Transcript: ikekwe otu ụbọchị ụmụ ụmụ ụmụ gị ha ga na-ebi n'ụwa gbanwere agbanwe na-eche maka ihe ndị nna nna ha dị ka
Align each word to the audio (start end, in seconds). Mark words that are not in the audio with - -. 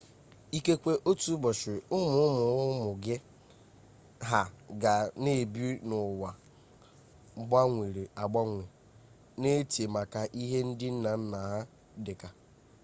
ikekwe 0.57 0.93
otu 1.09 1.29
ụbọchị 1.35 1.73
ụmụ 1.95 2.11
ụmụ 2.27 2.43
ụmụ 2.71 2.89
gị 3.03 3.15
ha 4.29 4.41
ga 4.81 4.93
na-ebi 5.23 5.65
n'ụwa 5.87 6.29
gbanwere 7.47 8.03
agbanwe 8.21 8.63
na-eche 9.41 9.83
maka 9.95 10.21
ihe 10.41 10.57
ndị 10.67 10.87
nna 10.93 11.11
nna 11.21 11.39
ha 11.49 11.59
dị 12.05 12.13
ka 12.21 12.29